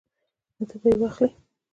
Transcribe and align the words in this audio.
نو 0.57 0.63
ته 0.69 0.75
به 0.81 0.87
یې 0.91 0.95
واخلې 0.99 1.29